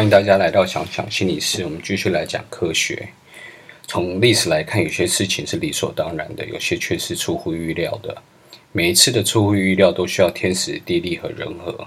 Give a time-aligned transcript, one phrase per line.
[0.00, 3.06] 欢迎大家来到想想心理室，我们继续来讲科学。
[3.86, 8.16] 从历史来看，有些事情是理所当然的，有些却是出乎预料的。
[8.72, 11.86] 每一次的出乎预料都需要天时地利和人和。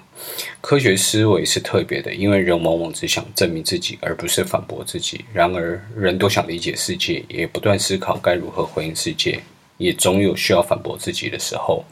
[0.61, 5.25] 科学思维是特别的，因为人往往只想证明自己，而不是反驳自己。
[5.33, 9.39] 然而，人都想理解世界，也不断思考该如何回应世界，
[9.79, 11.83] 也总有需要反驳自己的时候。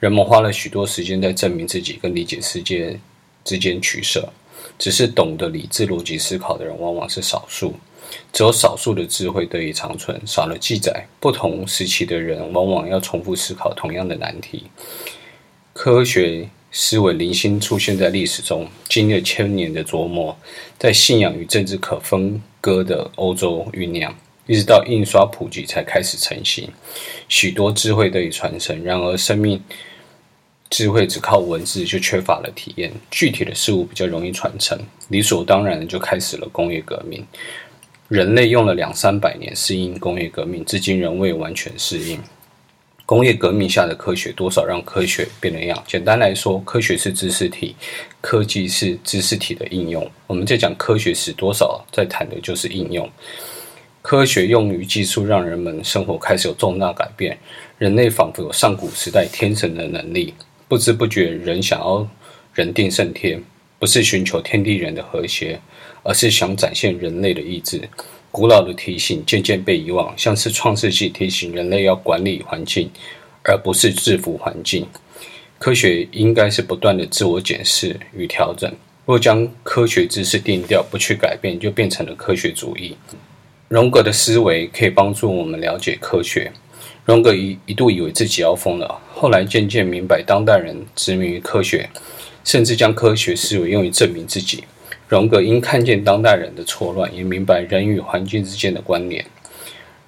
[0.00, 2.98] 人们花了许多时间在证明自己跟理解世界
[3.44, 4.32] 之间取舍。
[4.78, 7.74] 只是懂得理智逻辑思考的人往往是少数，
[8.32, 10.20] 只有少数的智慧得以长存。
[10.26, 14.64] 少了记载，不同时期的人往往要重复思考同样的难题。
[15.72, 20.36] 科学思维零星出现在历史中，经历了千年的琢磨，
[20.78, 24.14] 在信仰与政治可分割的欧洲酝酿，
[24.46, 26.68] 一直到印刷普及才开始成型。
[27.28, 29.62] 许多智慧得以传承，然而生命。
[30.68, 37.24] 智慧只靠文字就缺乏了体验，具体的事物比较容易传承，理所当然的就开始了工业革命。
[38.08, 42.20] 人类用了两三百年适应工业革命，至今仍未完全适应。
[43.04, 45.80] 工业革命下的科学多少让科学变了样？
[45.86, 47.76] 简单来说，科学是知识体，
[48.20, 50.08] 科技是知识体的应用。
[50.26, 53.08] 我们在讲科学时，多少在谈的就是应用。
[54.02, 57.38] 科学用于技术，让人们生活开始有重大改变。
[57.78, 60.34] 人类仿佛有上古时代天神的能力。
[60.68, 62.08] 不知不觉，人想要
[62.52, 63.40] 人定胜天，
[63.78, 65.60] 不是寻求天地人的和谐，
[66.02, 67.88] 而是想展现人类的意志。
[68.32, 72.90] 古老的提醒渐渐被遗忘，像是创世纪提醒人类要管理环境，
[73.44, 74.86] 而不是制服环境。
[75.58, 78.70] 科学应该是不断的自我检视与调整。
[79.06, 82.96] 若将科学知识定调，不去改变，就变成了科学主义。
[83.68, 86.52] 荣格的思维可以帮助我们了解科学。
[87.06, 91.88] 荣格一一度以为自己要疯了，后来渐渐明白，当代人执迷于科学，
[92.42, 94.64] 甚至将科学思维用于证明自己。
[95.06, 99.24] 荣格因看见当代人的错乱，也明白人与环境之间的关联。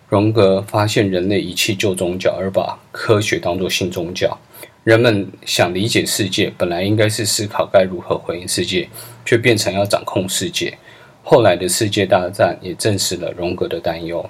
[0.08, 4.36] 荣格发现人类遗弃旧宗教，而把科学当作新宗教。
[4.82, 8.88] 人们想理解世界，本来应该是思考该如何回应世界，
[9.24, 10.76] 却变成要掌控世界。
[11.22, 14.28] 后来的世界大战也证实了荣格的担忧。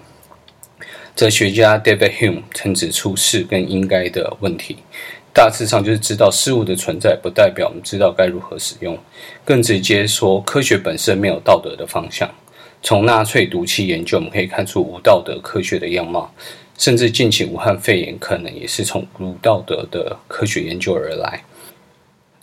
[1.18, 4.76] 哲学家 David Hume 曾指出“是”跟“应该”的问题，
[5.34, 8.96] 大致上就是知道事物的存在，不代表我们知道该如何使用。
[9.44, 12.32] 更直接说，科学本身没有道德的方向。
[12.84, 16.32] 从纳粹毒气研究，我们可以看出无道德科学的样貌，
[16.78, 21.42] 甚至近期武汉肺炎可能也是从无道德的科学研究而来。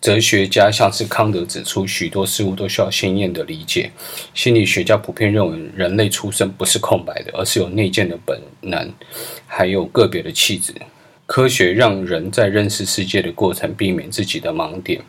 [0.06, 3.90] 哲学家像是康德指出，许多事物都需要鲜艳的理解。
[4.36, 8.94] 心理学家普遍认为，人类出生不是空白的，而是有内建的本能，
[9.48, 10.76] 还有个别的气质。
[11.26, 15.02] 科学让人在认识世界的过程，避免自己的盲点，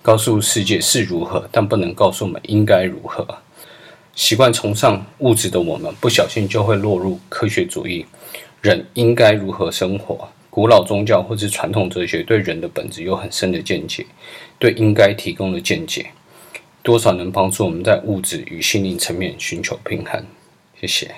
[0.00, 3.26] 告诉世界是如何，但不能告诉我们应该如何。
[4.14, 8.06] 习惯崇尚物质的我们，不小心就会落入科学主义。
[8.60, 10.28] 人应该如何生活？
[10.50, 14.04] 古老宗教或是传统哲学对人的本质有很深的见解，
[14.58, 16.10] 对应该提供的见解，
[16.82, 20.22] 多少能帮助我们在物质与心灵层面寻求平衡。
[20.80, 21.14] 谢谢。